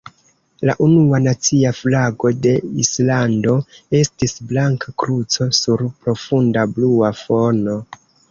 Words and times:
La 0.67 0.73
unua 0.83 1.17
nacia 1.25 1.73
flago 1.79 2.31
de 2.45 2.53
Islando 2.85 3.53
estis 4.01 4.35
blanka 4.53 4.95
kruco 5.03 5.49
sur 5.61 5.85
profunda 6.07 6.67
blua 6.79 7.13
fono. 7.23 7.77